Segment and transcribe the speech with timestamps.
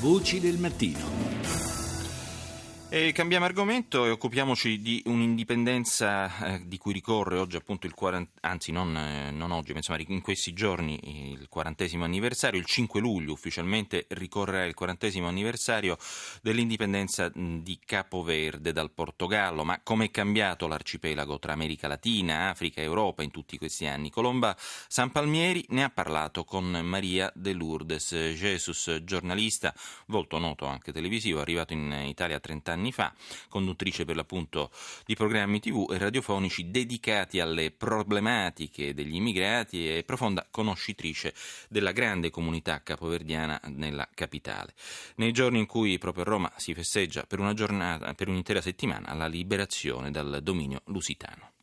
[0.00, 1.69] Voci del mattino.
[2.92, 8.40] E cambiamo argomento e occupiamoci di un'indipendenza eh, di cui ricorre oggi appunto il 40,
[8.40, 13.00] anzi non, eh, non, oggi, ma insomma in questi giorni il quarantesimo anniversario, il 5
[13.00, 15.98] luglio ufficialmente ricorrerà il quarantesimo anniversario
[16.42, 22.84] dell'indipendenza di Capoverde dal Portogallo, ma come è cambiato l'arcipelago tra America Latina, Africa e
[22.84, 24.10] Europa in tutti questi anni?
[24.10, 29.72] Colomba San Palmieri ne ha parlato con Maria de Lourdes Jesus, giornalista,
[30.06, 33.14] volto noto anche televisivo, arrivato in Italia a 30 anni anni fa,
[33.48, 34.70] conduttrice per l'appunto
[35.04, 41.34] di programmi tv e radiofonici dedicati alle problematiche degli immigrati e profonda conoscitrice
[41.68, 44.74] della grande comunità capoverdiana nella capitale.
[45.16, 49.14] Nei giorni in cui proprio a Roma si festeggia per una giornata, per un'intera settimana,
[49.14, 51.58] la liberazione dal dominio lusitano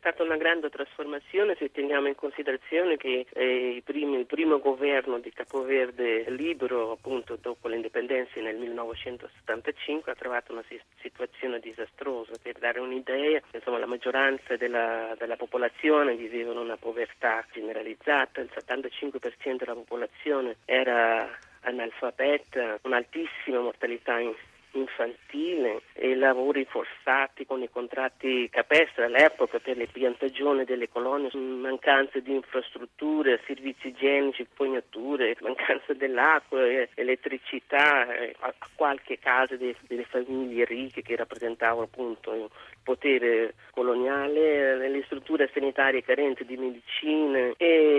[0.00, 5.30] stata una grande trasformazione se teniamo in considerazione che eh, primi, il primo governo di
[5.30, 10.64] Capoverde libero appunto dopo l'indipendenza nel 1975 ha trovato una
[11.02, 12.32] situazione disastrosa.
[12.40, 18.50] Per dare un'idea, insomma, la maggioranza della, della popolazione viveva in una povertà generalizzata, il
[18.54, 21.28] 75% della popolazione era
[21.60, 24.34] analfabeta, un'altissima mortalità in
[24.72, 32.18] infantile e lavori forzati con i contratti capestri all'epoca per le piantagioni delle colonie, mancanza
[32.20, 36.60] di infrastrutture, servizi igienici, fognature, mancanza dell'acqua,
[36.94, 38.06] elettricità,
[38.40, 42.48] a qualche casa delle famiglie ricche che rappresentavano appunto il
[42.82, 47.89] potere coloniale, le strutture sanitarie carenti di medicina e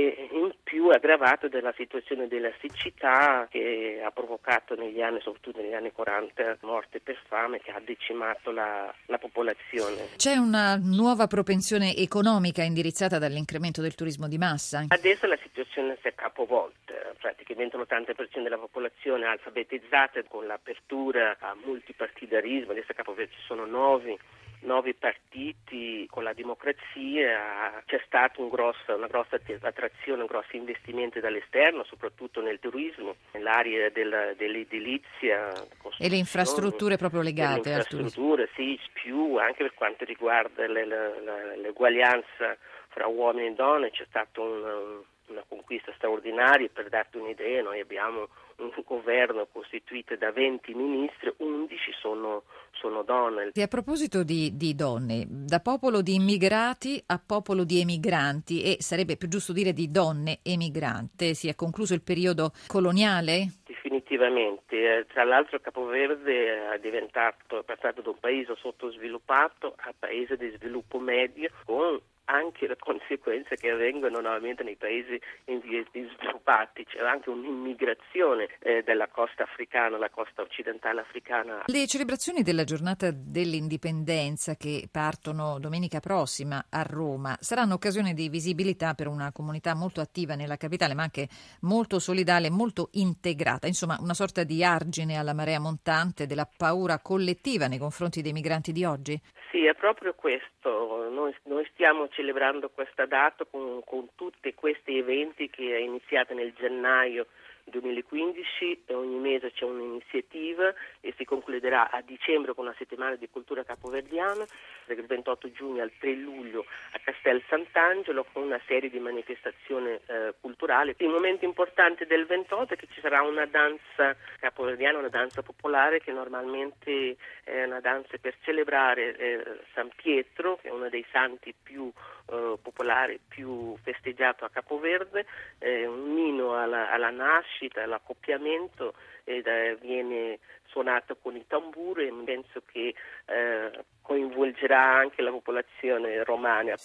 [1.01, 6.99] aggravato dalla situazione della siccità che ha provocato negli anni, soprattutto negli anni 40, morte
[6.99, 10.09] per fame che ha decimato la, la popolazione.
[10.15, 14.85] C'è una nuova propensione economica indirizzata dall'incremento del turismo di massa?
[14.87, 16.77] Adesso la situazione si è capovolta,
[17.21, 24.17] praticamente l'80% della popolazione alfabetizzata con l'apertura a multipartidarismo, adesso a Capoverde ci sono nove
[24.61, 31.19] nuovi partiti con la democrazia c'è stata un grosso, una grossa attrazione, un grosso investimento
[31.19, 35.51] dall'esterno, soprattutto nel turismo, nell'area del, dell'edilizia.
[35.97, 38.35] E le infrastrutture proprio legate al turismo?
[38.55, 42.57] sì, più anche per quanto riguarda le, le, l'eguaglianza
[42.89, 48.27] fra uomini e donne c'è stata un, una conquista straordinaria, per darti un'idea noi abbiamo
[48.57, 53.51] un governo costituito da 20 ministri, 11 sono, sono donne.
[53.53, 58.77] E a proposito di, di, donne, da popolo di immigrati a popolo di emigranti e
[58.79, 63.59] sarebbe più giusto dire di donne emigrante, si è concluso il periodo coloniale?
[63.65, 70.37] Definitivamente, eh, tra l'altro Capoverde è diventato, è passato da un paese sottosviluppato a paese
[70.37, 71.99] di sviluppo medio con
[72.31, 79.43] anche le conseguenze che avvengono normalmente nei paesi sviluppati, c'è anche un'immigrazione eh, della costa
[79.43, 81.63] africana, la costa occidentale africana.
[81.65, 88.93] Le celebrazioni della giornata dell'indipendenza che partono domenica prossima a Roma saranno occasione di visibilità
[88.93, 91.27] per una comunità molto attiva nella capitale, ma anche
[91.61, 97.67] molto solidale, molto integrata, insomma una sorta di argine alla marea montante della paura collettiva
[97.67, 99.19] nei confronti dei migranti di oggi?
[99.51, 101.09] Sì, è proprio questo.
[101.11, 106.53] Noi, noi stiamo celebrando questa data con, con tutti questi eventi che è iniziata nel
[106.53, 107.25] gennaio
[107.71, 113.63] 2015 ogni mese c'è un'iniziativa e si concluderà a dicembre con una settimana di cultura
[113.63, 114.45] capoverdiana,
[114.85, 120.33] dal 28 giugno al 3 luglio a Castel Sant'Angelo con una serie di manifestazioni eh,
[120.39, 120.93] culturali.
[120.97, 125.99] Il momento importante del 28 è che ci sarà una danza capoverdiana, una danza popolare
[126.01, 129.43] che normalmente è una danza per celebrare eh,
[129.73, 131.91] San Pietro, che è uno dei santi più
[132.31, 135.25] eh, popolare più festeggiato a Capoverde,
[135.59, 142.13] eh, un nino alla, alla nascita, all'accoppiamento ed eh, viene suonato con i tamburi e
[142.23, 142.93] penso che
[143.25, 146.77] eh, coinvolgerà anche la popolazione romana.